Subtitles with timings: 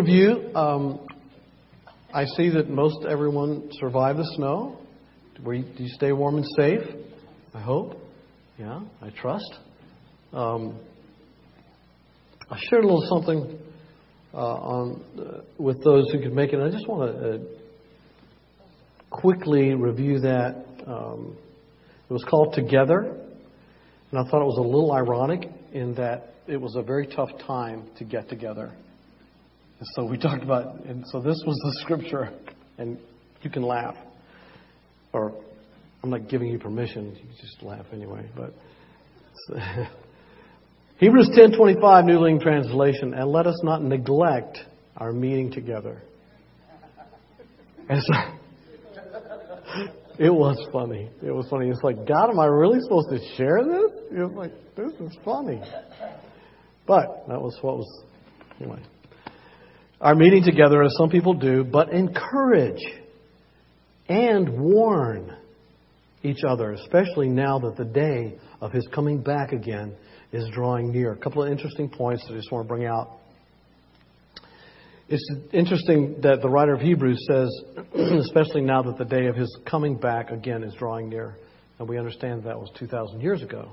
[0.00, 0.50] Review.
[0.54, 1.06] Um,
[2.14, 4.78] I see that most everyone survived the snow.
[5.44, 6.80] You, do you stay warm and safe?
[7.52, 7.98] I hope.
[8.58, 9.58] Yeah, I trust.
[10.32, 10.78] Um,
[12.50, 13.58] I shared a little something
[14.32, 16.60] uh, on uh, with those who could make it.
[16.60, 17.38] I just want to uh,
[19.10, 20.64] quickly review that.
[20.86, 21.36] Um,
[22.08, 23.00] it was called Together,
[24.10, 27.30] and I thought it was a little ironic in that it was a very tough
[27.46, 28.74] time to get together.
[29.80, 32.30] And so we talked about, and so this was the scripture,
[32.76, 32.98] and
[33.40, 33.96] you can laugh,
[35.14, 35.32] or
[36.02, 37.16] I'm not giving you permission.
[37.16, 38.28] You just laugh anyway.
[38.36, 38.52] But
[40.98, 44.58] Hebrews 10:25, New Living Translation, and let us not neglect
[44.98, 46.02] our meeting together.
[47.88, 48.12] And so,
[50.18, 51.08] it was funny.
[51.22, 51.70] It was funny.
[51.70, 53.92] It's like, God, am I really supposed to share this?
[54.12, 55.62] It was like, this is funny.
[56.86, 58.04] But that was what was
[58.60, 58.82] anyway.
[60.00, 62.82] Our meeting together, as some people do, but encourage
[64.08, 65.36] and warn
[66.22, 69.94] each other, especially now that the day of his coming back again
[70.32, 71.12] is drawing near.
[71.12, 73.18] A couple of interesting points that I just want to bring out.
[75.08, 77.50] It's interesting that the writer of Hebrews says,
[77.94, 81.36] especially now that the day of his coming back again is drawing near.
[81.78, 83.72] And we understand that was 2,000 years ago,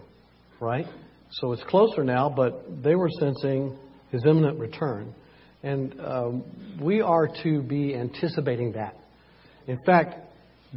[0.59, 0.87] right?
[1.31, 3.77] So it's closer now, but they were sensing
[4.11, 5.13] his imminent return.
[5.63, 6.43] And um,
[6.81, 8.95] we are to be anticipating that.
[9.67, 10.15] In fact,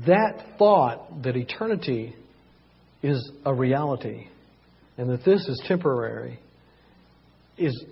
[0.07, 2.15] that thought that eternity
[3.03, 4.27] is a reality
[4.97, 6.39] and that this is temporary
[7.57, 7.85] is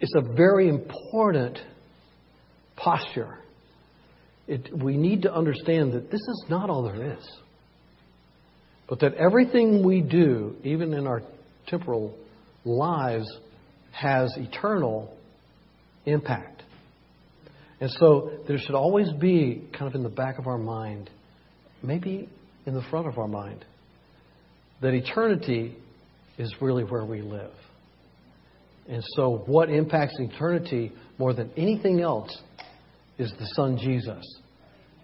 [0.00, 1.58] it's a very important
[2.76, 3.38] posture.
[4.46, 7.28] It, we need to understand that this is not all there is.
[8.88, 11.22] But that everything we do, even in our
[11.66, 12.14] temporal
[12.64, 13.26] lives,
[13.96, 15.12] has eternal
[16.04, 16.62] impact.
[17.80, 21.10] And so there should always be, kind of in the back of our mind,
[21.82, 22.28] maybe
[22.66, 23.64] in the front of our mind,
[24.82, 25.76] that eternity
[26.38, 27.52] is really where we live.
[28.88, 32.36] And so, what impacts eternity more than anything else
[33.18, 34.24] is the Son Jesus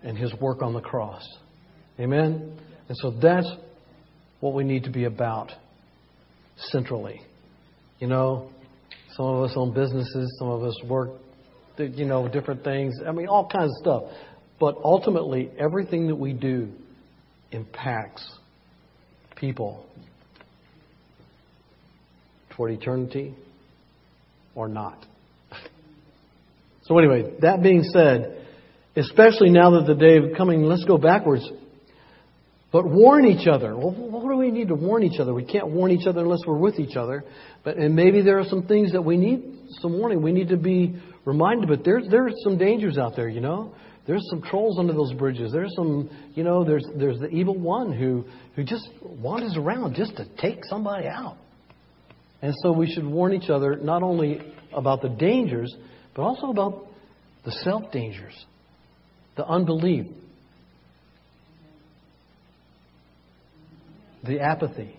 [0.03, 1.27] and His work on the cross.
[1.99, 2.59] Amen?
[2.89, 3.49] And so, that's
[4.41, 5.51] what we need to be about
[6.57, 7.23] centrally.
[7.99, 8.51] You know,
[9.23, 11.11] some of us own businesses, some of us work,
[11.79, 12.95] you know, different things.
[13.07, 14.03] I mean, all kinds of stuff.
[14.59, 16.71] But ultimately, everything that we do
[17.53, 18.29] impacts
[19.37, 19.87] people
[22.51, 23.35] toward eternity
[24.55, 25.05] or not.
[26.85, 28.45] So, anyway, that being said,
[28.97, 31.49] especially now that the day of coming, let's go backwards.
[32.73, 33.77] But warn each other.
[33.77, 35.35] Well, what do we need to warn each other?
[35.35, 37.23] We can't warn each other unless we're with each other.
[37.65, 40.23] But and maybe there are some things that we need some warning.
[40.23, 41.69] We need to be reminded.
[41.69, 43.29] But there's there's some dangers out there.
[43.29, 43.75] You know,
[44.07, 45.53] there's some trolls under those bridges.
[45.53, 48.25] There's some, you know, there's there's the evil one who
[48.57, 51.37] who just wanders around just to take somebody out.
[52.41, 54.41] And so we should warn each other not only
[54.73, 55.73] about the dangers,
[56.15, 56.87] but also about
[57.45, 58.47] the self dangers,
[59.37, 60.07] the unbelief,
[64.25, 64.97] the apathy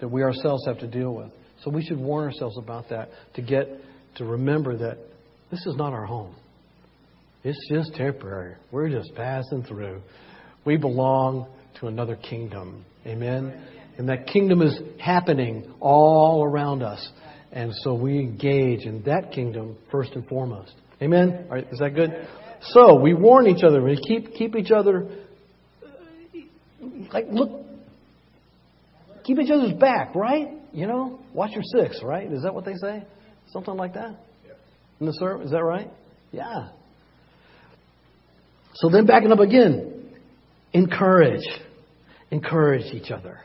[0.00, 1.30] that we ourselves have to deal with.
[1.62, 3.68] So we should warn ourselves about that to get
[4.16, 4.98] to remember that
[5.50, 6.34] this is not our home.
[7.44, 8.56] It's just temporary.
[8.70, 10.00] We're just passing through.
[10.64, 11.48] We belong
[11.80, 12.84] to another kingdom.
[13.06, 13.66] Amen.
[13.98, 17.06] And that kingdom is happening all around us.
[17.52, 20.72] And so we engage in that kingdom first and foremost.
[21.00, 21.46] Amen?
[21.70, 22.28] Is that good?
[22.62, 23.82] So we warn each other.
[23.82, 25.08] We keep keep each other
[27.12, 27.50] like look
[29.24, 30.48] keep each other's back, right?
[30.72, 32.30] You know, watch your six, right?
[32.32, 33.04] Is that what they say?
[33.52, 34.16] Something like that?
[35.00, 35.90] In the sermon, is that right?
[36.30, 36.68] Yeah.
[38.74, 40.10] So then backing up again,
[40.72, 41.44] encourage.
[42.30, 43.40] Encourage each other.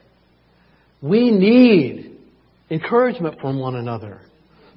[1.01, 2.17] We need
[2.69, 4.21] encouragement from one another.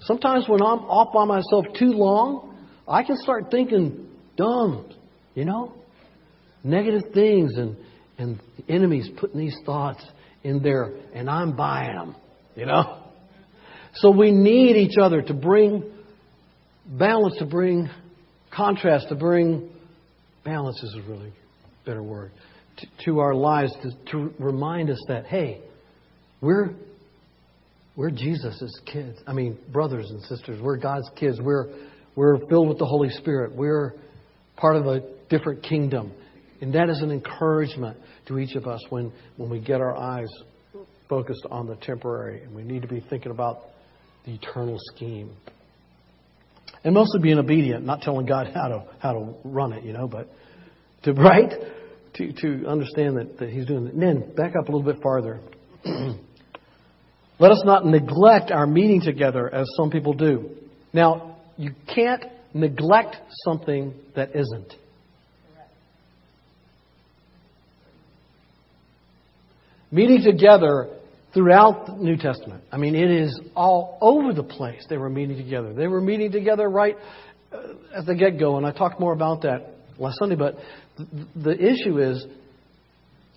[0.00, 2.56] Sometimes when I'm off by myself too long,
[2.88, 4.90] I can start thinking dumb,
[5.34, 5.74] you know?
[6.64, 7.76] Negative things and,
[8.18, 10.04] and the enemy's putting these thoughts
[10.42, 12.16] in there and I'm buying them,
[12.56, 13.02] you know?
[13.94, 15.90] So we need each other to bring
[16.86, 17.90] balance, to bring
[18.54, 19.70] contrast, to bring
[20.44, 21.32] balance is a really
[21.84, 22.30] better word
[22.80, 25.60] to, to our lives to, to remind us that hey,
[26.40, 26.70] we're
[27.96, 29.18] we're Jesus' kids.
[29.26, 30.60] I mean, brothers and sisters.
[30.62, 31.38] We're God's kids.
[31.40, 31.66] We're
[32.16, 33.54] we're filled with the Holy Spirit.
[33.54, 33.94] We're
[34.56, 36.12] part of a different kingdom.
[36.60, 37.96] And that is an encouragement
[38.28, 40.28] to each of us when, when we get our eyes
[41.08, 42.42] focused on the temporary.
[42.42, 43.62] And we need to be thinking about
[44.24, 45.34] the eternal scheme.
[46.84, 50.06] And mostly being obedient, not telling God how to how to run it, you know,
[50.06, 50.30] but
[51.02, 51.52] to right
[52.14, 53.94] to to understand that, that He's doing it.
[53.94, 55.40] And then back up a little bit farther.
[57.38, 60.50] Let us not neglect our meeting together as some people do.
[60.92, 62.22] Now, you can't
[62.52, 64.74] neglect something that isn't.
[69.92, 70.88] Meeting together
[71.34, 72.64] throughout the New Testament.
[72.72, 74.84] I mean, it is all over the place.
[74.88, 75.72] They were meeting together.
[75.72, 76.96] They were meeting together right
[77.52, 77.58] uh,
[77.96, 80.36] at the get go, and I talked more about that last Sunday.
[80.36, 80.56] But
[81.34, 82.24] the issue is,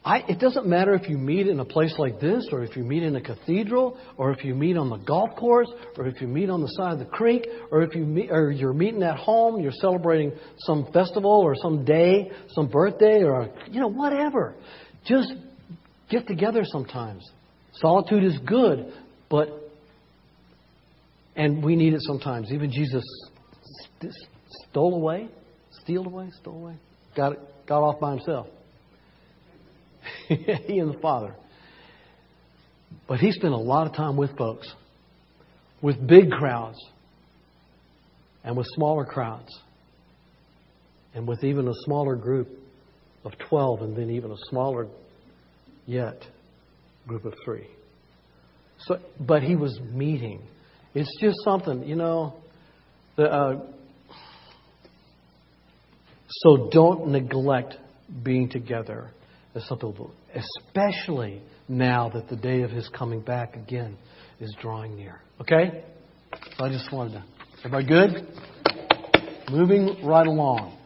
[0.06, 2.84] I, it doesn't matter if you meet in a place like this, or if you
[2.84, 6.28] meet in a cathedral, or if you meet on the golf course, or if you
[6.28, 9.18] meet on the side of the creek, or if you meet, or you're meeting at
[9.18, 14.56] home, you're celebrating some festival or some day, some birthday, or you know whatever.
[15.06, 15.34] Just
[16.14, 17.28] get together sometimes.
[17.74, 18.94] Solitude is good,
[19.30, 19.50] but
[21.36, 22.52] and we need it sometimes.
[22.52, 23.04] Even Jesus
[24.00, 24.14] st-
[24.70, 25.28] stole away,
[25.82, 26.76] stealed away, stole away,
[27.18, 27.38] got
[27.68, 28.48] got off by himself.
[30.28, 31.34] he and the Father.
[33.08, 34.72] But he spent a lot of time with folks,
[35.82, 36.78] with big crowds,
[38.44, 39.50] and with smaller crowds,
[41.16, 42.50] and with even a smaller group
[43.26, 44.88] of 12, and then even a smaller
[45.86, 46.26] yet
[47.08, 47.68] group of three.
[48.80, 50.42] So, but he was meeting.
[50.94, 52.36] It's just something, you know.
[53.16, 53.62] The, uh,
[56.30, 57.76] so don't neglect
[58.24, 59.12] being together
[59.56, 63.98] as something, especially now that the day of his coming back again
[64.40, 65.22] is drawing near.
[65.40, 65.84] Okay?
[66.58, 67.24] So I just wanted to.
[67.64, 68.28] Everybody good?
[69.52, 70.78] Moving right along.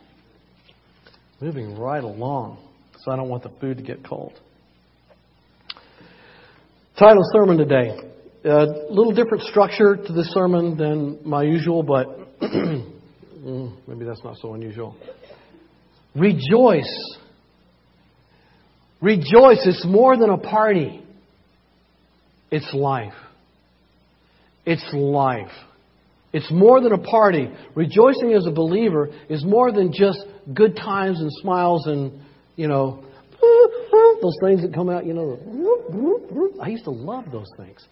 [1.40, 2.60] Moving right along.
[3.00, 4.34] So I don't want the food to get cold.
[6.98, 7.96] Title sermon today.
[8.44, 12.08] A little different structure to this sermon than my usual, but
[12.42, 14.96] maybe that's not so unusual.
[16.16, 17.18] Rejoice.
[19.00, 19.62] Rejoice.
[19.66, 21.04] It's more than a party.
[22.50, 23.14] It's life.
[24.66, 25.52] It's life.
[26.34, 27.48] It's more than a party.
[27.76, 30.18] Rejoicing as a believer is more than just
[30.52, 32.22] good times and smiles and,
[32.56, 33.04] you know,
[34.22, 36.56] those things that come out, you know.
[36.62, 37.86] I used to love those things.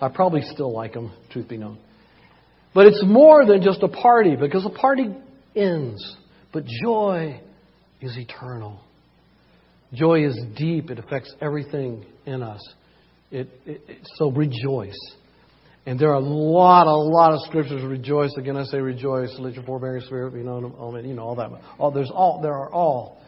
[0.00, 1.78] I probably still like them, truth be known.
[2.74, 5.08] But it's more than just a party because a party
[5.56, 6.16] ends.
[6.52, 7.40] But joy
[8.00, 8.80] is eternal.
[9.92, 10.90] Joy is deep.
[10.90, 12.60] It affects everything in us.
[13.30, 14.98] It, it, it, so rejoice.
[15.86, 17.82] And there are a lot, a lot of scriptures.
[17.82, 18.30] Rejoice.
[18.36, 19.34] Again, I say rejoice.
[19.38, 20.74] Let your forbearing spirit be known.
[21.04, 21.50] You know all that.
[21.78, 22.40] All, there's all.
[22.42, 23.22] There are all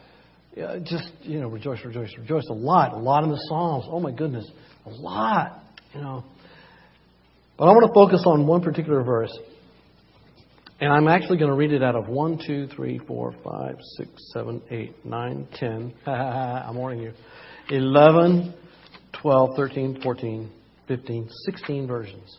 [0.55, 2.45] just, you know, rejoice, rejoice, rejoice.
[2.49, 3.85] A lot, a lot in the Psalms.
[3.87, 4.49] Oh my goodness,
[4.85, 5.63] a lot,
[5.93, 6.23] you know.
[7.57, 9.37] But I want to focus on one particular verse.
[10.79, 14.09] And I'm actually going to read it out of 1, 2, 3, 4, 5, 6,
[14.33, 15.93] 7, 8, 9, 10.
[16.07, 17.13] I'm warning you.
[17.69, 18.53] 11,
[19.21, 20.51] 12, 13, 14,
[20.87, 22.37] 15, 16 versions.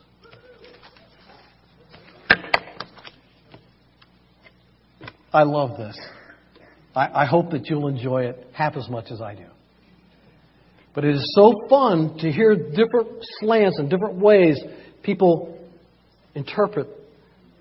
[5.32, 5.96] I love this.
[6.94, 9.46] I, I hope that you'll enjoy it half as much as I do.
[10.94, 14.58] But it is so fun to hear different slants and different ways
[15.02, 15.58] people
[16.34, 16.88] interpret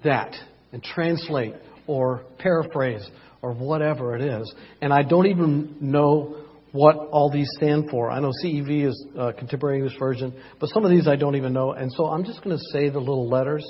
[0.04, 0.36] that
[0.72, 1.54] and translate
[1.88, 3.08] or paraphrase
[3.42, 4.54] or whatever it is.
[4.82, 6.38] And I don't even know
[6.72, 8.10] what all these stand for.
[8.10, 11.54] I know CEV is uh, Contemporary English Version, but some of these I don't even
[11.54, 11.72] know.
[11.72, 13.66] And so I'm just going to say the little letters.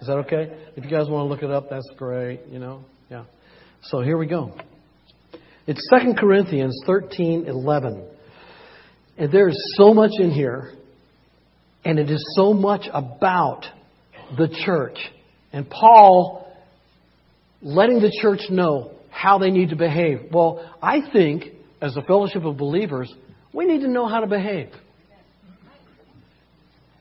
[0.00, 0.56] Is that okay?
[0.76, 2.84] If you guys want to look it up, that's great, you know?
[3.10, 3.24] Yeah.
[3.82, 4.56] So here we go.
[5.66, 8.06] It's 2 Corinthians 13 11.
[9.16, 10.72] And there is so much in here,
[11.84, 13.64] and it is so much about
[14.36, 14.98] the church.
[15.52, 16.46] And Paul
[17.62, 20.32] letting the church know how they need to behave.
[20.32, 21.44] Well, I think,
[21.80, 23.12] as a fellowship of believers,
[23.54, 24.70] we need to know how to behave.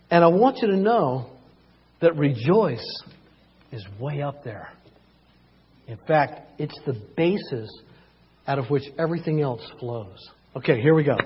[0.09, 1.31] And I want you to know
[1.99, 2.85] that rejoice
[3.71, 4.69] is way up there.
[5.87, 7.69] In fact, it's the basis
[8.47, 10.17] out of which everything else flows.
[10.55, 11.17] Okay, here we go.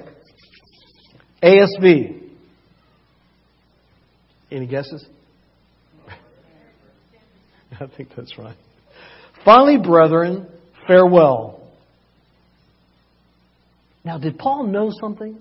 [1.43, 2.23] ASV.
[4.51, 5.05] Any guesses?
[7.79, 8.55] I think that's right.
[9.43, 10.47] Finally, brethren,
[10.87, 11.57] farewell.
[14.03, 15.37] Now, did Paul know something?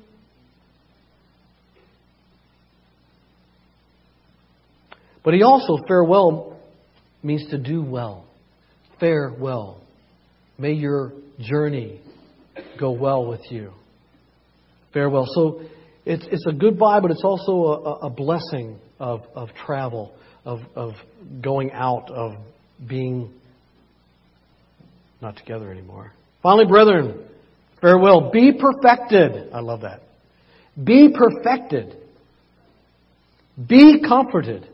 [5.23, 6.57] But he also, farewell
[7.23, 8.27] means to do well.
[9.01, 9.81] Farewell.
[10.59, 12.01] May your journey
[12.79, 13.73] go well with you.
[14.93, 15.27] Farewell.
[15.29, 15.63] So
[16.05, 20.15] it's, it's a goodbye, but it's also a, a blessing of, of travel,
[20.45, 20.93] of, of
[21.43, 22.37] going out, of
[22.87, 23.33] being
[25.21, 26.13] not together anymore.
[26.43, 27.25] Finally, brethren,
[27.81, 28.31] farewell.
[28.31, 29.53] Be perfected.
[29.53, 30.03] I love that.
[30.83, 31.97] Be perfected.
[33.69, 34.69] Be comforted.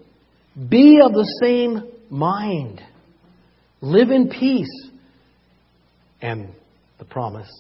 [0.69, 2.83] Be of the same mind.
[3.81, 4.91] Live in peace.
[6.23, 6.49] And
[6.99, 7.51] the promise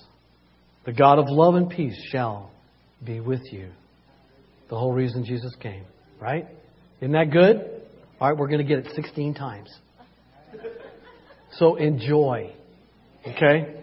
[0.84, 2.50] the God of love and peace shall
[3.04, 3.68] be with you.
[4.68, 5.84] The whole reason Jesus came,
[6.20, 6.46] right?
[7.00, 7.82] Isn't that good?
[8.20, 9.68] All right, we're going to get it 16 times.
[11.52, 12.52] So enjoy.
[13.26, 13.74] Okay?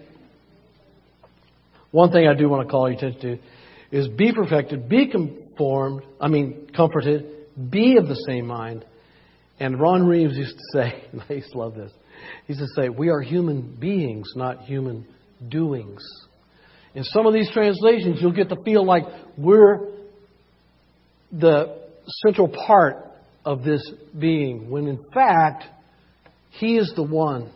[1.91, 6.03] One thing I do want to call your attention to is be perfected, be conformed,
[6.19, 7.25] I mean, comforted,
[7.69, 8.85] be of the same mind.
[9.59, 11.91] And Ron Reeves used to say, I used to love this,
[12.45, 15.05] he used to say, We are human beings, not human
[15.47, 16.03] doings.
[16.95, 19.03] In some of these translations, you'll get to feel like
[19.37, 19.87] we're
[21.31, 21.77] the
[22.25, 23.05] central part
[23.45, 23.81] of this
[24.17, 25.63] being, when in fact,
[26.51, 27.51] He is the one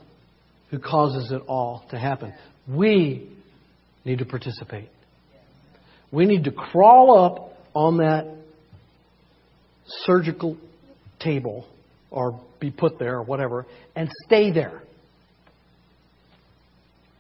[0.70, 2.34] who causes it all to happen.
[2.68, 3.30] We
[4.06, 4.90] need to participate.
[6.12, 8.38] We need to crawl up on that
[10.06, 10.58] surgical
[11.20, 11.68] table
[12.12, 14.82] or be put there or whatever and stay there.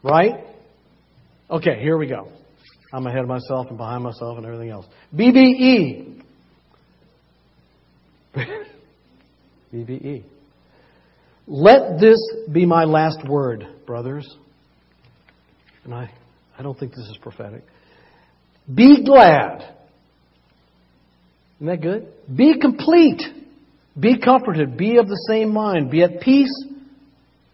[0.01, 0.45] Right?
[1.50, 2.29] Okay, here we go.
[2.93, 4.85] I'm ahead of myself and behind myself and everything else.
[5.13, 6.21] BBE.
[9.73, 10.23] BBE.
[11.45, 12.19] Let this
[12.50, 14.25] be my last word, brothers.
[15.83, 16.09] And I,
[16.57, 17.63] I don't think this is prophetic.
[18.73, 19.75] Be glad.
[21.57, 22.07] Isn't that good?
[22.33, 23.21] Be complete.
[24.00, 24.77] Be comforted.
[24.77, 25.91] Be of the same mind.
[25.91, 26.53] Be at peace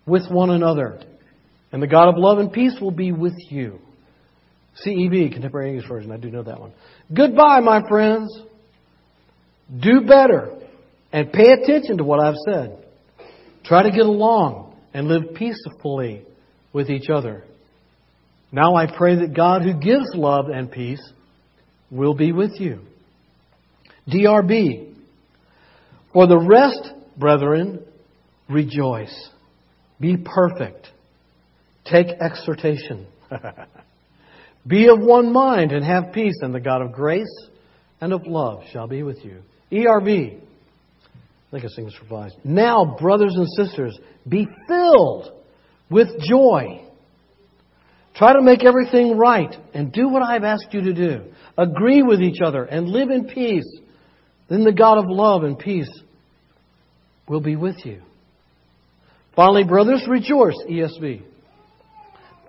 [0.05, 1.01] with one another.
[1.71, 3.79] And the God of love and peace will be with you.
[4.85, 6.11] CEV, Contemporary English Version.
[6.11, 6.71] I do know that one.
[7.13, 8.41] Goodbye, my friends.
[9.77, 10.57] Do better
[11.11, 12.83] and pay attention to what I've said.
[13.65, 16.23] Try to get along and live peacefully
[16.73, 17.43] with each other.
[18.51, 21.01] Now I pray that God, who gives love and peace,
[21.91, 22.79] will be with you.
[24.07, 24.88] DRB.
[26.13, 27.85] For the rest, brethren,
[28.49, 29.29] rejoice.
[29.99, 30.87] Be perfect.
[31.85, 33.07] Take exhortation.
[34.67, 37.49] be of one mind and have peace, and the God of grace
[38.01, 39.41] and of love shall be with you.
[39.71, 40.39] ERV.
[41.51, 42.35] I think sing this revised.
[42.43, 43.97] Now, brothers and sisters,
[44.27, 45.31] be filled
[45.89, 46.85] with joy.
[48.15, 51.23] Try to make everything right and do what I've asked you to do.
[51.57, 53.65] Agree with each other and live in peace.
[54.49, 55.89] Then the God of love and peace
[57.27, 58.01] will be with you.
[59.35, 60.55] Finally, brothers, rejoice.
[60.69, 61.21] ESV.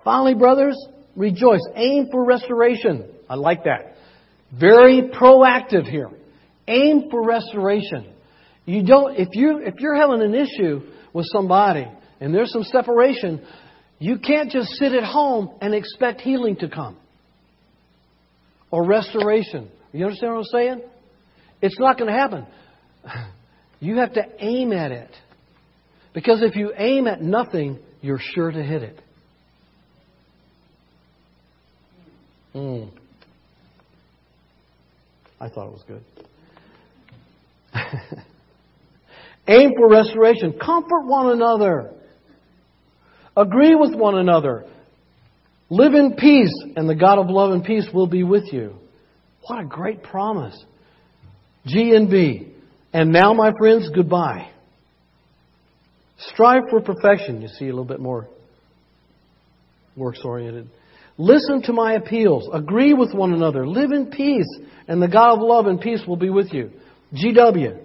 [0.03, 0.75] Finally, brothers,
[1.15, 1.61] rejoice.
[1.75, 3.09] Aim for restoration.
[3.29, 3.95] I like that.
[4.59, 6.09] Very proactive here.
[6.67, 8.11] Aim for restoration.
[8.65, 10.81] You don't, if you, if you're having an issue
[11.13, 11.87] with somebody
[12.19, 13.45] and there's some separation,
[13.99, 16.97] you can't just sit at home and expect healing to come
[18.71, 19.69] or restoration.
[19.93, 20.81] You understand what I'm saying?
[21.61, 22.45] It's not going to happen.
[23.79, 25.09] You have to aim at it.
[26.13, 29.01] Because if you aim at nothing, you're sure to hit it.
[32.53, 32.91] Mm.
[35.39, 36.03] I thought it was good.
[39.47, 40.59] Aim for restoration.
[40.63, 41.93] Comfort one another.
[43.35, 44.65] Agree with one another.
[45.69, 48.75] Live in peace, and the God of love and peace will be with you.
[49.47, 50.61] What a great promise.
[51.67, 52.51] GNB.
[52.93, 54.49] And now, my friends, goodbye.
[56.17, 57.41] Strive for perfection.
[57.41, 58.27] You see a little bit more
[59.95, 60.67] works oriented.
[61.17, 62.49] Listen to my appeals.
[62.53, 63.67] Agree with one another.
[63.67, 64.47] Live in peace,
[64.87, 66.71] and the God of love and peace will be with you.
[67.13, 67.79] GW.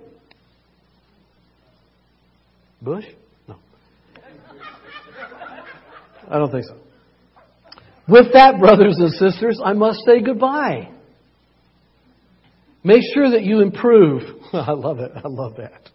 [2.80, 3.04] Bush?
[3.48, 3.56] No.
[6.30, 6.76] I don't think so.
[8.08, 10.90] With that, brothers and sisters, I must say goodbye.
[12.86, 14.22] Make sure that you improve.
[14.52, 15.10] I love it.
[15.16, 15.90] I love that.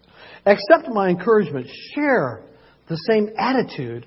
[0.45, 1.67] Accept my encouragement.
[1.95, 2.41] Share
[2.89, 4.05] the same attitude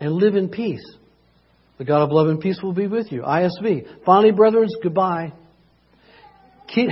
[0.00, 0.84] and live in peace.
[1.78, 3.22] The God of love and peace will be with you.
[3.22, 4.04] ISV.
[4.04, 5.32] Finally, brethren, goodbye.
[6.68, 6.90] Keep,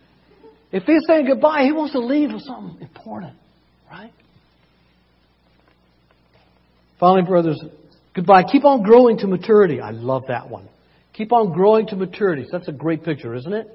[0.72, 3.34] if he's saying goodbye, he wants to leave with something important,
[3.90, 4.14] right?
[6.98, 7.62] Finally, brothers,
[8.16, 8.44] goodbye.
[8.50, 9.82] Keep on growing to maturity.
[9.82, 10.70] I love that one.
[11.12, 12.46] Keep on growing to maturity.
[12.50, 13.74] That's a great picture, isn't it?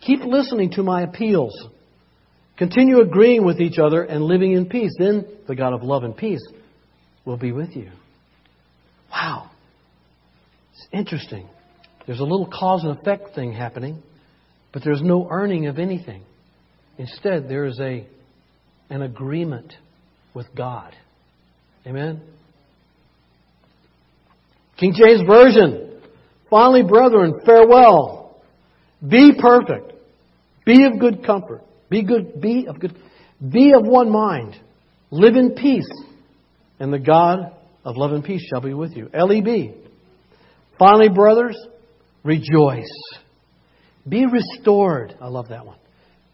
[0.00, 1.54] Keep listening to my appeals.
[2.56, 4.92] Continue agreeing with each other and living in peace.
[4.98, 6.44] Then the God of love and peace
[7.24, 7.90] will be with you.
[9.10, 9.50] Wow.
[10.72, 11.48] It's interesting.
[12.06, 14.02] There's a little cause and effect thing happening,
[14.72, 16.22] but there's no earning of anything.
[16.96, 18.06] Instead, there is a,
[18.90, 19.74] an agreement
[20.34, 20.94] with God.
[21.86, 22.20] Amen?
[24.78, 26.00] King James Version.
[26.50, 28.17] Finally, brethren, farewell.
[29.06, 29.92] Be perfect.
[30.64, 31.62] Be of good comfort.
[31.88, 32.96] Be good, be of good,
[33.46, 34.56] be of one mind.
[35.10, 35.88] Live in peace.
[36.78, 37.52] And the God
[37.84, 39.08] of love and peace shall be with you.
[39.12, 39.74] LEB.
[40.78, 41.56] Finally, brothers,
[42.22, 42.90] rejoice.
[44.08, 45.14] Be restored.
[45.20, 45.78] I love that one.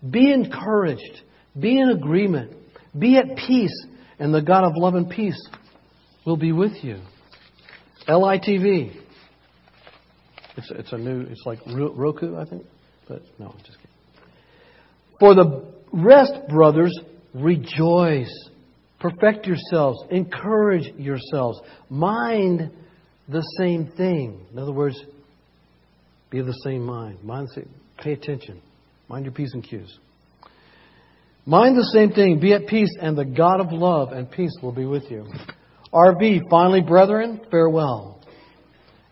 [0.08, 1.22] Be encouraged.
[1.58, 2.52] Be in agreement.
[2.98, 3.86] Be at peace.
[4.18, 5.40] And the God of love and peace
[6.26, 7.00] will be with you.
[8.08, 9.03] LITV.
[10.56, 12.64] It's, it's a new, it's like Roku, I think.
[13.08, 13.90] But no, I'm just kidding.
[15.20, 16.96] For the rest, brothers,
[17.34, 18.32] rejoice.
[19.00, 20.02] Perfect yourselves.
[20.10, 21.60] Encourage yourselves.
[21.90, 22.70] Mind
[23.28, 24.46] the same thing.
[24.52, 24.98] In other words,
[26.30, 27.22] be of the same mind.
[27.22, 28.60] Mind the same, pay attention.
[29.08, 29.98] Mind your P's and Q's.
[31.46, 32.40] Mind the same thing.
[32.40, 35.26] Be at peace, and the God of love and peace will be with you.
[35.92, 38.13] RV, finally, brethren, farewell.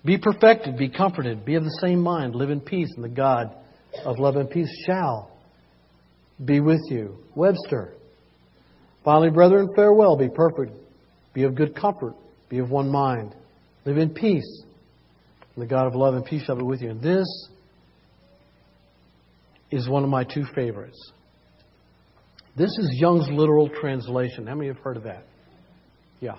[0.05, 3.55] Be perfected, be comforted, be of the same mind, live in peace, and the God
[4.05, 5.31] of love and peace shall
[6.45, 7.19] be with you.
[7.35, 7.95] Webster.
[9.05, 10.17] Finally, brethren, farewell.
[10.17, 10.73] Be perfect.
[11.35, 12.15] Be of good comfort.
[12.49, 13.35] Be of one mind.
[13.85, 14.63] Live in peace.
[15.55, 16.91] And the God of love and peace shall be with you.
[16.91, 17.27] And this
[19.71, 21.13] is one of my two favorites.
[22.57, 24.47] This is Young's literal translation.
[24.47, 25.25] How many have heard of that?
[26.21, 26.37] Yeah.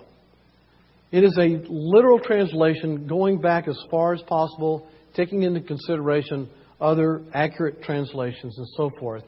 [1.14, 6.50] It is a literal translation going back as far as possible, taking into consideration
[6.82, 9.22] other accurate translations and so forth.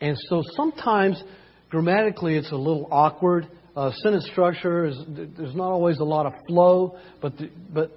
[0.00, 1.22] And so sometimes
[1.70, 3.46] grammatically it's a little awkward.
[3.76, 7.92] Uh, sentence structure is there's not always a lot of flow, but the, but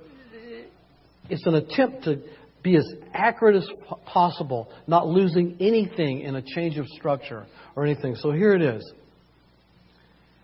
[1.28, 2.22] it's an attempt to
[2.62, 2.86] be as
[3.16, 3.68] accurate as
[4.06, 8.16] possible, not losing anything in a change of structure or anything.
[8.16, 8.94] So here it is.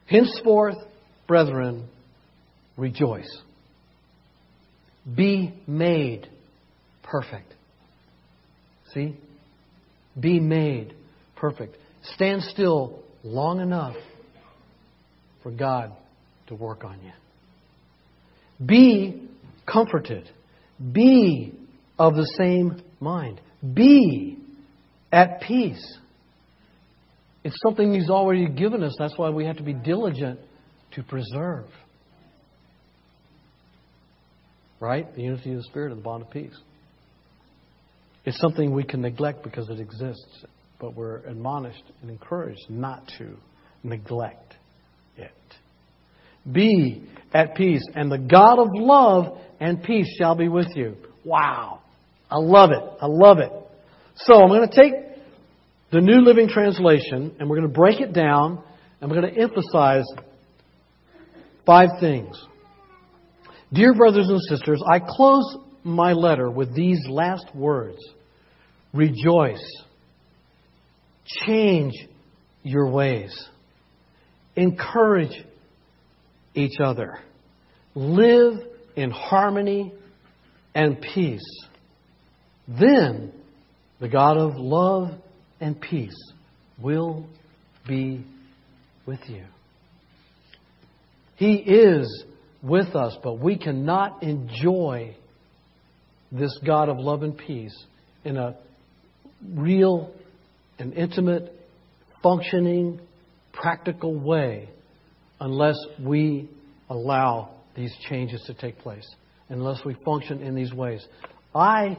[0.08, 0.78] Henceforth,
[1.28, 1.88] brethren,
[2.80, 3.30] rejoice.
[5.16, 6.28] Be made
[7.04, 7.54] perfect.
[8.94, 9.18] See?
[10.20, 10.94] Be made
[11.36, 11.76] perfect.
[12.16, 13.96] Stand still long enough
[15.44, 15.94] for God
[16.48, 18.66] to work on you.
[18.66, 19.28] Be
[19.72, 20.30] comforted.
[20.92, 21.54] Be
[21.98, 23.40] of the same mind.
[23.74, 24.38] Be
[25.12, 25.98] at peace.
[27.44, 28.96] It's something He's already given us.
[29.00, 30.40] That's why we have to be diligent
[30.92, 31.68] to preserve.
[34.80, 35.14] Right?
[35.16, 36.58] The unity of the Spirit and the bond of peace.
[38.26, 40.46] It's something we can neglect because it exists
[40.80, 43.36] but we're admonished and encouraged not to
[43.84, 44.56] neglect
[45.18, 45.32] it.
[46.50, 50.96] Be at peace, and the God of love and peace shall be with you.
[51.26, 51.82] Wow.
[52.32, 52.84] I love it.
[53.02, 53.52] I love it.
[54.16, 54.94] So I'm going to take
[55.92, 58.64] the New Living Translation and we're going to break it down
[59.02, 60.06] and we're going to emphasize
[61.66, 62.42] five things.
[63.72, 68.00] Dear brothers and sisters, I close my letter with these last words
[68.94, 69.64] Rejoice
[71.46, 71.94] Change
[72.64, 73.32] your ways.
[74.56, 75.44] Encourage
[76.56, 77.20] each other.
[77.94, 78.56] Live
[78.96, 79.94] in harmony
[80.74, 81.46] and peace.
[82.68, 83.32] Then
[84.00, 85.12] the God of love
[85.60, 86.18] and peace
[86.82, 87.28] will
[87.88, 88.26] be
[89.06, 89.46] with you.
[91.36, 92.26] He is
[92.62, 95.16] with us, but we cannot enjoy
[96.32, 97.76] this God of love and peace
[98.24, 98.56] in a
[99.56, 100.12] real
[100.80, 101.54] an intimate,
[102.24, 103.00] functioning,
[103.54, 104.70] practical way
[105.40, 106.50] unless we
[106.90, 109.08] allow these changes to take place,
[109.50, 111.06] unless we function in these ways.
[111.54, 111.98] I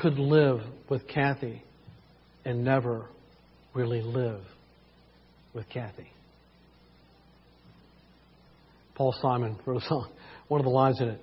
[0.00, 1.62] could live with Kathy
[2.44, 3.06] and never
[3.74, 4.40] really live
[5.54, 6.10] with Kathy.
[8.94, 10.10] Paul Simon wrote a song,
[10.48, 11.20] one of the lines in it.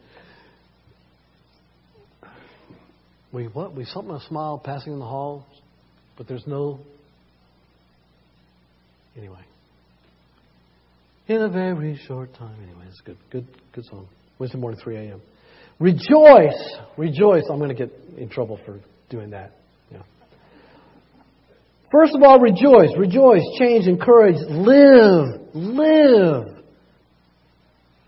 [3.31, 3.75] We what?
[3.75, 5.45] We something a smile passing in the hall,
[6.17, 6.79] but there's no.
[9.17, 9.41] Anyway.
[11.27, 12.55] In a very short time.
[12.63, 13.17] Anyway, it's good.
[13.29, 14.07] Good, good song.
[14.39, 15.21] Wednesday morning, 3 a.m.
[15.79, 16.77] Rejoice!
[16.97, 17.43] Rejoice.
[17.49, 19.51] I'm going to get in trouble for doing that.
[19.91, 20.03] Yeah.
[21.91, 22.89] First of all, rejoice.
[22.97, 23.43] Rejoice.
[23.59, 24.37] Change, encourage.
[24.49, 25.53] Live.
[25.53, 26.56] Live.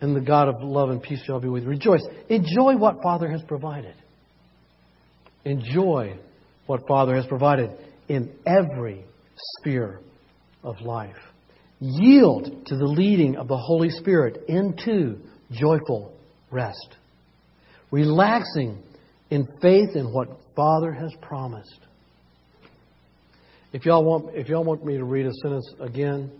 [0.01, 1.69] And the God of love and peace shall be with you.
[1.69, 2.05] Rejoice.
[2.29, 3.95] Enjoy what Father has provided.
[5.45, 6.17] Enjoy
[6.67, 7.71] what Father has provided
[8.07, 9.03] in every
[9.57, 9.99] sphere
[10.63, 11.15] of life.
[11.79, 15.17] Yield to the leading of the Holy Spirit into
[15.51, 16.13] joyful
[16.51, 16.95] rest.
[17.91, 18.83] Relaxing
[19.29, 21.79] in faith in what Father has promised.
[23.71, 26.31] If y'all want, if y'all want me to read a sentence again,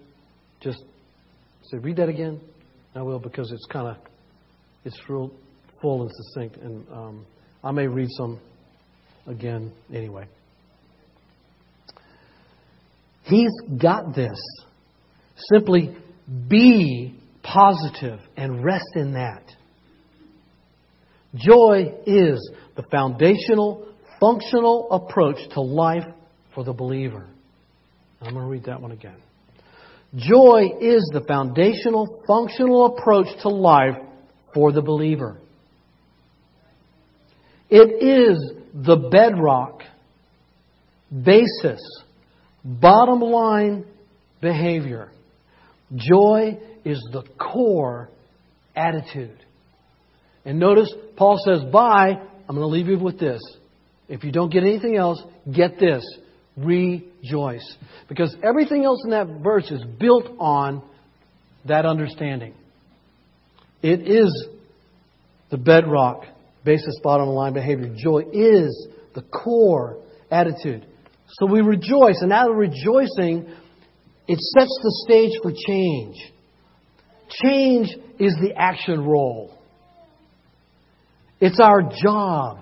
[0.61, 0.83] just
[1.63, 2.41] say, read that again.
[2.95, 3.97] I will because it's kind of,
[4.83, 5.31] it's real
[5.81, 7.25] full and succinct, and um,
[7.63, 8.39] I may read some
[9.27, 10.27] again anyway.
[13.23, 14.39] He's got this.
[15.53, 15.95] Simply
[16.47, 19.43] be positive and rest in that.
[21.35, 23.87] Joy is the foundational,
[24.19, 26.05] functional approach to life
[26.55, 27.27] for the believer.
[28.21, 29.21] I'm going to read that one again.
[30.15, 33.95] Joy is the foundational, functional approach to life
[34.53, 35.37] for the believer.
[37.69, 39.83] It is the bedrock,
[41.11, 41.79] basis,
[42.63, 43.85] bottom line
[44.41, 45.11] behavior.
[45.95, 48.09] Joy is the core
[48.75, 49.37] attitude.
[50.43, 52.13] And notice, Paul says, Bye,
[52.47, 53.41] I'm going to leave you with this.
[54.07, 55.21] If you don't get anything else,
[55.53, 56.03] get this.
[56.57, 57.08] Rejoice.
[58.07, 60.81] Because everything else in that verse is built on
[61.65, 62.53] that understanding.
[63.81, 64.47] It is
[65.49, 66.23] the bedrock,
[66.63, 67.93] basis, bottom line behavior.
[67.95, 69.97] Joy is the core
[70.29, 70.85] attitude.
[71.27, 73.47] So we rejoice, and out of rejoicing,
[74.27, 76.17] it sets the stage for change.
[77.43, 79.55] Change is the action role.
[81.39, 82.59] It's our job,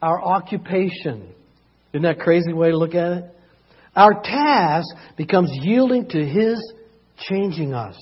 [0.00, 1.32] our occupation.
[1.92, 3.33] Isn't that crazy way to look at it?
[3.96, 6.60] Our task becomes yielding to His
[7.28, 7.96] changing us.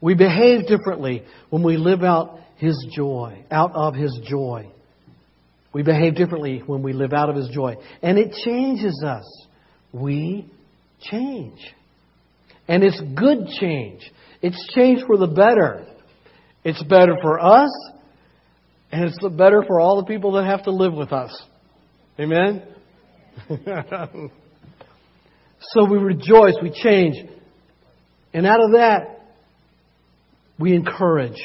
[0.00, 4.70] We behave differently when we live out His joy, out of His joy.
[5.72, 7.76] We behave differently when we live out of His joy.
[8.02, 9.46] And it changes us.
[9.92, 10.46] We
[11.00, 11.58] change.
[12.68, 14.02] And it's good change.
[14.40, 15.86] It's change for the better.
[16.64, 17.70] It's better for us,
[18.92, 21.42] and it's better for all the people that have to live with us.
[22.18, 22.62] Amen?
[25.60, 27.16] so we rejoice, we change.
[28.32, 29.20] And out of that,
[30.58, 31.38] we encourage.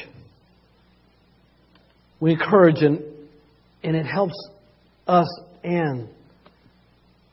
[2.20, 3.02] We encourage, and,
[3.82, 4.34] and it helps
[5.06, 5.28] us
[5.62, 6.08] and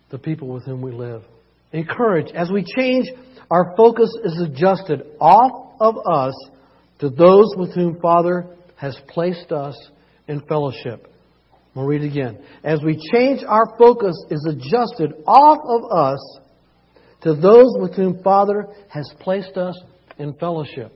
[0.10, 1.24] the people with whom we live.
[1.72, 2.32] Encourage.
[2.34, 3.08] As we change,
[3.50, 6.34] our focus is adjusted off of us
[7.00, 9.76] to those with whom Father has placed us
[10.28, 11.11] in fellowship.
[11.76, 12.40] We'll read it again.
[12.64, 16.40] As we change, our focus is adjusted off of us
[17.22, 19.80] to those with whom Father has placed us
[20.18, 20.92] in fellowship.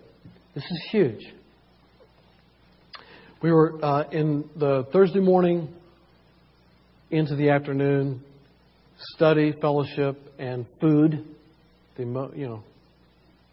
[0.53, 1.21] This is huge.
[3.41, 5.69] We were uh, in the Thursday morning
[7.11, 8.21] into the afternoon
[8.97, 11.25] study, fellowship, and food.
[11.95, 12.03] The
[12.35, 12.63] you know,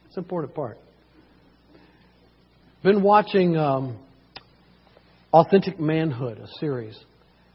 [0.07, 0.79] it's an important part.
[2.83, 3.99] Been watching um,
[5.33, 6.99] Authentic Manhood, a series.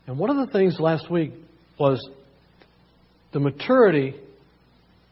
[0.07, 1.33] And one of the things last week
[1.77, 2.01] was
[3.33, 4.15] the maturity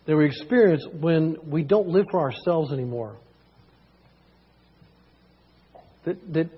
[0.07, 3.17] that we experience when we don't live for ourselves anymore.
[6.05, 6.49] That, that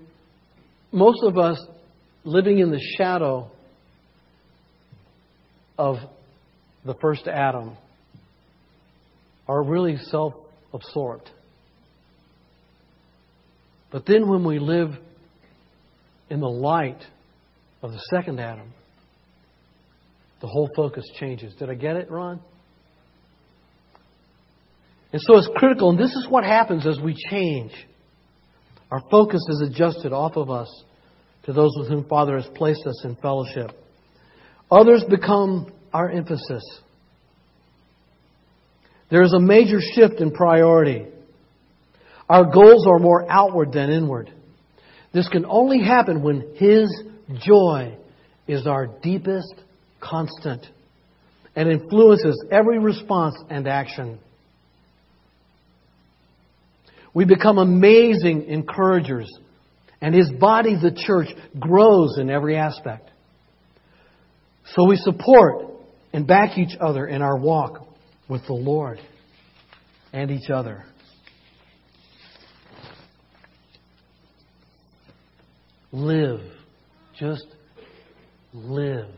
[0.92, 1.60] most of us
[2.24, 3.50] living in the shadow
[5.78, 5.98] of
[6.86, 7.76] the first Adam
[9.48, 10.34] are really self
[10.74, 11.30] absorbed.
[13.90, 14.92] But then when we live
[16.30, 17.02] in the light
[17.82, 18.74] of the second Adam,
[20.42, 21.54] the whole focus changes.
[21.56, 22.40] Did I get it, Ron?
[25.14, 27.72] And so it's critical, and this is what happens as we change.
[28.92, 30.84] Our focus is adjusted off of us
[31.46, 33.72] to those with whom Father has placed us in fellowship.
[34.70, 36.64] Others become our emphasis.
[39.10, 41.06] There is a major shift in priority.
[42.30, 44.32] Our goals are more outward than inward.
[45.14, 46.92] This can only happen when His
[47.34, 47.98] joy
[48.48, 49.54] is our deepest
[50.00, 50.66] constant
[51.56, 54.20] and influences every response and action.
[57.14, 59.28] We become amazing encouragers,
[60.02, 63.10] and His body, the church, grows in every aspect.
[64.76, 65.66] So we support
[66.14, 67.88] and back each other in our walk
[68.28, 69.00] with the Lord
[70.14, 70.86] and each other.
[75.92, 76.57] Live.
[77.20, 77.46] Just
[78.54, 79.10] live.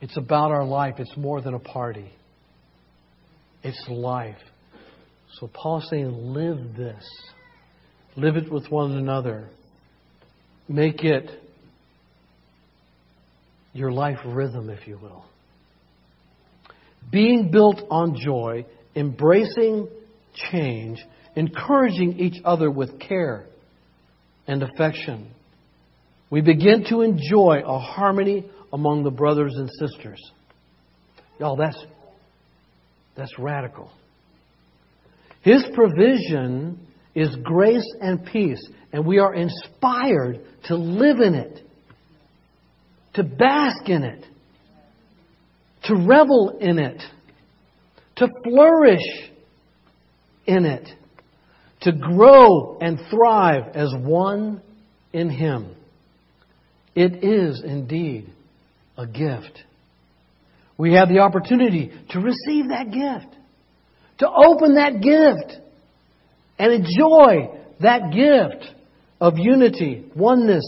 [0.00, 0.94] It's about our life.
[0.98, 2.12] It's more than a party.
[3.62, 4.38] It's life.
[5.38, 7.04] So Paul's saying, live this.
[8.16, 9.48] Live it with one another.
[10.68, 11.30] Make it
[13.72, 15.24] your life rhythm, if you will.
[17.10, 19.88] Being built on joy, embracing
[20.50, 20.98] change,
[21.36, 23.46] encouraging each other with care
[24.46, 25.30] and affection.
[26.32, 30.18] We begin to enjoy a harmony among the brothers and sisters.
[31.38, 31.76] Y'all, that's,
[33.14, 33.92] that's radical.
[35.42, 41.60] His provision is grace and peace, and we are inspired to live in it,
[43.12, 44.24] to bask in it,
[45.84, 47.02] to revel in it,
[48.16, 49.30] to flourish
[50.46, 50.88] in it,
[51.82, 54.62] to grow and thrive as one
[55.12, 55.76] in Him.
[56.94, 58.30] It is indeed
[58.96, 59.62] a gift.
[60.76, 63.34] We have the opportunity to receive that gift,
[64.18, 65.60] to open that gift,
[66.58, 68.74] and enjoy that gift
[69.20, 70.64] of unity, oneness,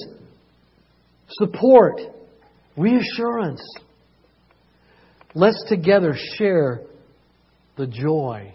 [1.28, 2.00] support,
[2.76, 3.62] reassurance.
[5.34, 6.80] Let's together share
[7.76, 8.54] the joy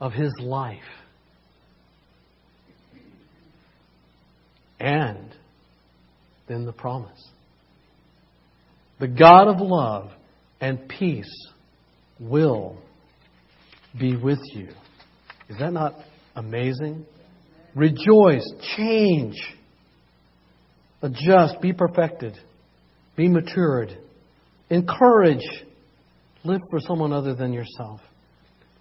[0.00, 0.78] of His life.
[4.80, 5.31] And
[6.52, 7.28] then the promise.
[9.00, 10.10] The God of love
[10.60, 11.48] and peace
[12.20, 12.76] will
[13.98, 14.68] be with you.
[15.48, 15.94] Is that not
[16.36, 17.06] amazing?
[17.74, 19.34] Rejoice, change,
[21.00, 22.38] adjust, be perfected,
[23.16, 23.96] be matured,
[24.68, 25.44] encourage,
[26.44, 28.00] live for someone other than yourself.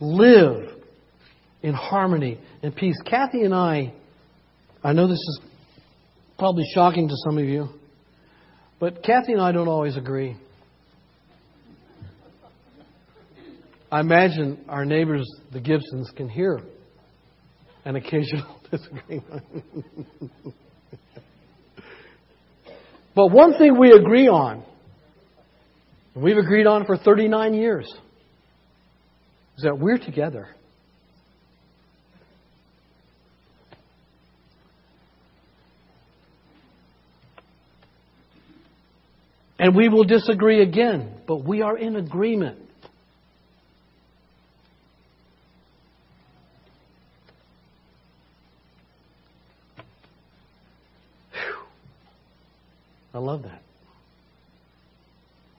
[0.02, 0.70] Live
[1.64, 2.98] in harmony and peace.
[3.06, 3.94] Kathy and I,
[4.84, 5.40] I know this is
[6.42, 7.70] probably shocking to some of you,
[8.80, 10.36] but Kathy and I don't always agree.
[13.92, 15.24] I imagine our neighbors,
[15.54, 16.60] the Gibsons, can hear
[17.86, 19.44] an occasional disagreement.
[23.14, 24.66] but one thing we agree on,
[26.16, 27.86] we've agreed on for 39 years,
[29.58, 30.48] is that we're together.
[39.62, 42.58] And we will disagree again, but we are in agreement.
[53.14, 53.62] I love that.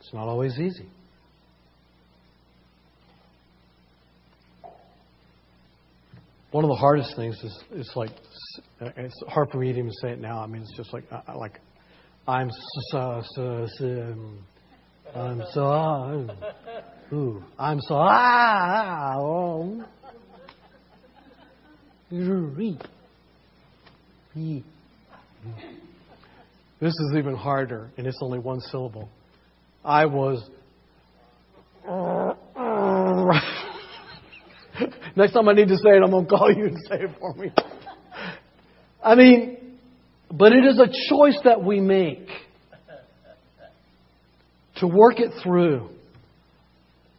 [0.01, 0.89] It's not always easy.
[6.51, 8.11] One of the hardest things is it's like
[8.81, 10.41] it's hard for me to even say it now.
[10.41, 11.05] I mean, it's just like
[11.37, 11.61] like
[12.27, 12.51] I'm
[12.91, 14.17] so, so, so
[15.15, 16.29] I'm so,
[17.13, 19.85] ooh, I'm so, ah, oh.
[26.81, 29.09] This is even harder, and it's only one syllable.
[29.85, 30.49] I was.
[35.17, 37.11] Next time I need to say it, I'm going to call you and say it
[37.19, 37.51] for me.
[39.03, 39.62] I mean,
[40.33, 42.27] but it is a choice that we make
[44.77, 45.91] to work it through,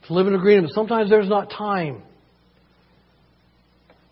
[0.07, 0.73] to live in agreement.
[0.73, 2.01] Sometimes there's not time.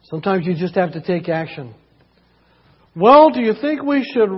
[0.03, 1.73] Sometimes you just have to take action.
[2.95, 4.29] Well, do you think we should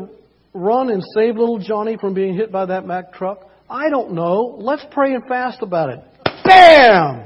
[0.53, 3.49] run and save little Johnny from being hit by that Mack truck?
[3.69, 4.55] I don't know.
[4.59, 5.99] Let's pray and fast about it.
[6.45, 7.25] Bam!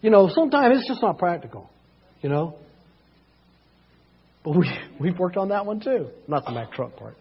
[0.00, 1.68] You know, sometimes it's just not practical.
[2.22, 2.56] You know?
[4.44, 6.08] But we, we've worked on that one too.
[6.28, 7.16] Not the Mack truck part.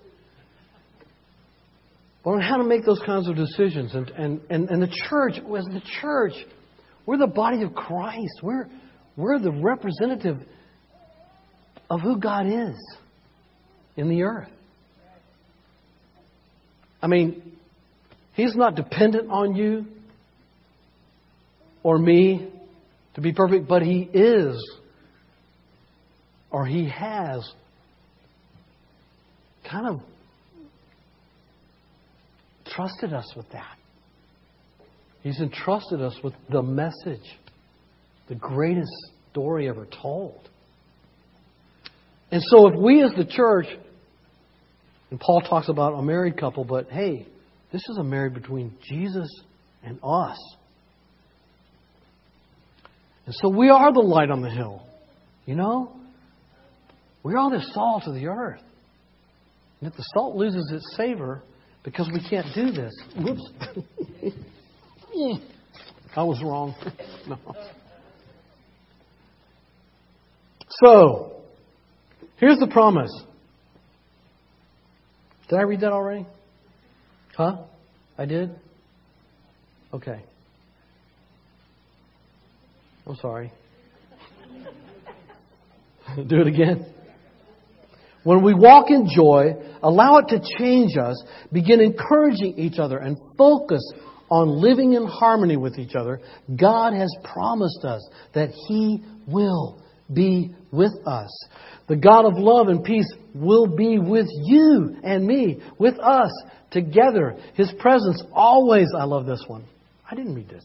[2.23, 3.95] But on how to make those kinds of decisions.
[3.95, 6.33] And, and, and, and the church, as the church,
[7.05, 8.39] we're the body of Christ.
[8.43, 8.67] We're,
[9.15, 10.37] we're the representative
[11.89, 12.75] of who God is
[13.95, 14.49] in the earth.
[17.01, 17.41] I mean,
[18.33, 19.85] He's not dependent on you
[21.83, 22.49] or me
[23.15, 24.55] to be perfect, but He is
[26.51, 27.49] or He has
[29.69, 30.01] kind of
[32.65, 33.77] trusted us with that.
[35.21, 37.37] He's entrusted us with the message,
[38.29, 38.91] the greatest
[39.31, 40.49] story ever told.
[42.31, 43.65] And so, if we as the church,
[45.11, 47.25] and Paul talks about a married couple, but hey,
[47.71, 49.29] this is a marriage between Jesus
[49.83, 50.37] and us.
[53.25, 54.83] And so we are the light on the hill.
[55.45, 55.91] You know?
[57.23, 58.61] We are all the salt of the earth.
[59.81, 61.41] And if the salt loses its savor
[61.83, 63.49] because we can't do this, whoops.
[66.15, 66.75] I was wrong.
[67.27, 67.37] no.
[70.83, 71.41] So,
[72.37, 73.11] here's the promise.
[75.49, 76.25] Did I read that already?
[77.35, 77.63] Huh?
[78.17, 78.51] I did?
[79.93, 80.21] Okay.
[83.07, 83.51] I'm sorry.
[86.27, 86.85] Do it again.
[88.23, 93.17] When we walk in joy, allow it to change us, begin encouraging each other, and
[93.37, 93.81] focus
[94.29, 96.19] on living in harmony with each other,
[96.55, 99.81] God has promised us that He will
[100.13, 101.29] be with us.
[101.87, 106.31] The God of love and peace will be with you and me, with us,
[106.71, 107.37] together.
[107.55, 109.65] His presence always, I love this one.
[110.09, 110.63] I didn't read this.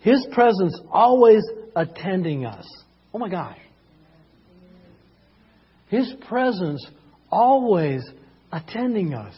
[0.00, 1.42] His presence always
[1.74, 2.66] attending us.
[3.14, 3.58] Oh my gosh.
[5.92, 6.84] His presence
[7.30, 8.02] always
[8.50, 9.34] attending us.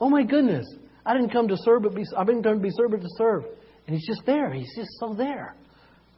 [0.00, 0.66] Oh my goodness.
[1.06, 3.08] I didn't come to serve, but be, I've been come to be served, but to
[3.16, 3.44] serve.
[3.86, 4.52] And He's just there.
[4.52, 5.54] He's just so there.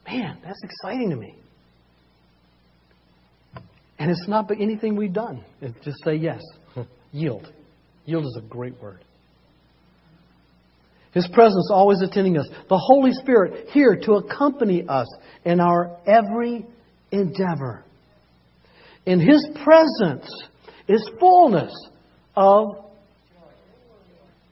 [0.07, 1.35] Man, that's exciting to me.
[3.99, 5.45] And it's not by anything we've done.
[5.61, 6.41] It's just say yes.
[7.11, 7.53] Yield.
[8.05, 9.03] Yield is a great word.
[11.13, 12.47] His presence always attending us.
[12.67, 15.07] The Holy Spirit here to accompany us
[15.45, 16.65] in our every
[17.11, 17.83] endeavor.
[19.07, 20.29] In His presence
[20.89, 21.71] is fullness
[22.35, 22.75] of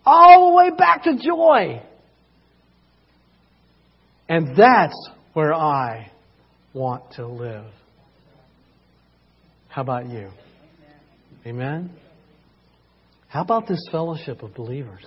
[0.06, 1.82] all the way back to joy.
[4.30, 6.10] And that's where I
[6.74, 7.66] want to live.
[9.68, 10.30] How about you?
[11.46, 11.92] Amen?
[13.28, 15.04] How about this fellowship of believers?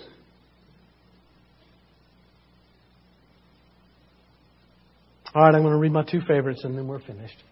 [5.34, 7.42] All right, I'm going to read my two favorites and then we're finished.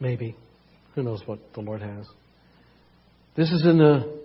[0.00, 0.36] Maybe.
[0.94, 2.06] Who knows what the Lord has.
[3.36, 4.20] This is in the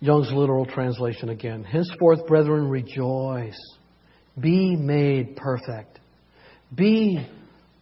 [0.00, 1.62] Young's literal translation again.
[1.64, 3.58] Henceforth, brethren, rejoice.
[4.40, 5.98] Be made perfect.
[6.74, 7.26] Be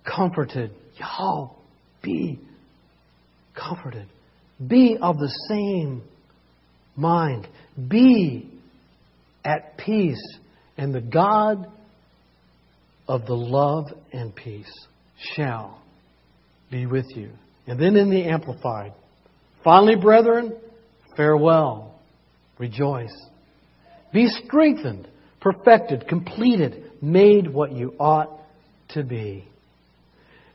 [0.04, 1.56] comforted Y'all
[2.02, 2.38] be
[3.54, 4.06] comforted.
[4.64, 6.02] Be of the same
[6.96, 7.46] mind.
[7.88, 8.50] Be
[9.44, 10.22] at peace.
[10.76, 11.66] And the God
[13.06, 14.72] of the love and peace
[15.34, 15.80] shall
[16.70, 17.30] be with you.
[17.66, 18.92] And then in the Amplified,
[19.62, 20.56] finally, brethren,
[21.16, 21.94] farewell.
[22.58, 23.14] Rejoice.
[24.12, 25.08] Be strengthened,
[25.40, 28.40] perfected, completed, made what you ought
[28.90, 29.46] to be.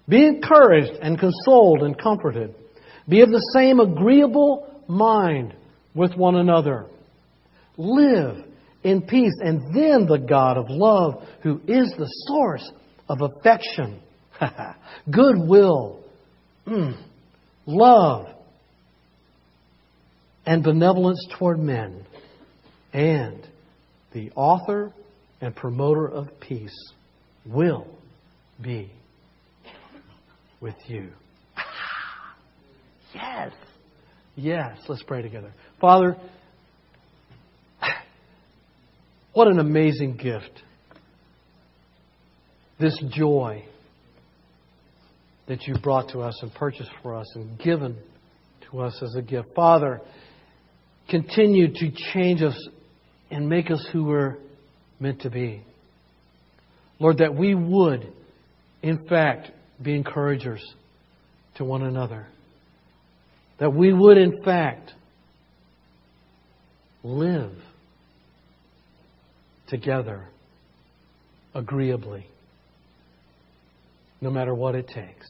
[0.08, 2.56] Be encouraged and consoled and comforted.
[3.08, 5.54] Be of the same agreeable mind
[5.94, 6.88] with one another.
[7.78, 8.38] Live
[8.84, 12.70] in peace, and then the God of love, who is the source
[13.08, 14.02] of affection,
[15.12, 16.00] goodwill,
[16.68, 16.98] mm,
[17.66, 18.28] love,
[20.46, 22.06] and benevolence toward men,
[22.92, 23.48] and
[24.14, 24.94] the author
[25.42, 26.94] and promoter of peace
[27.46, 27.88] will
[28.62, 28.92] be
[30.62, 31.10] with you.
[33.14, 33.52] yes.
[34.36, 34.78] Yes.
[34.88, 35.54] Let's pray together.
[35.82, 36.18] Father,
[39.34, 40.64] what an amazing gift.
[42.80, 43.66] This joy
[45.54, 47.96] that you brought to us and purchased for us and given
[48.72, 49.50] to us as a gift.
[49.56, 50.02] Father,
[51.12, 52.58] continue to change us
[53.30, 54.38] and make us who we're
[55.00, 55.64] meant to be.
[56.98, 58.12] Lord, that we would,
[58.82, 60.66] in fact, be encouragers
[61.58, 62.26] to one another.
[63.60, 64.92] That we would, in fact,
[67.04, 67.54] live
[69.68, 70.26] together
[71.54, 72.26] agreeably,
[74.20, 75.28] no matter what it takes.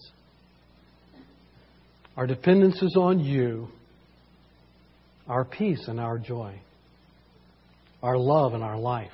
[2.15, 3.69] Our dependence is on you,
[5.27, 6.59] our peace and our joy,
[8.03, 9.11] our love and our life.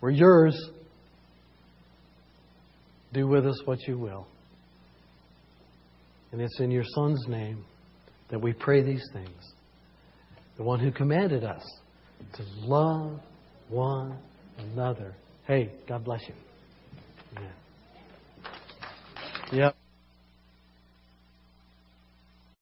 [0.00, 0.70] We're yours.
[3.12, 4.26] Do with us what you will.
[6.30, 7.64] And it's in your Son's name
[8.30, 9.52] that we pray these things.
[10.56, 11.62] The one who commanded us
[12.34, 13.20] to love
[13.68, 14.18] one
[14.58, 15.14] another.
[15.46, 16.34] Hey, God bless you.
[17.34, 17.48] Yeah.
[19.52, 19.76] Yep.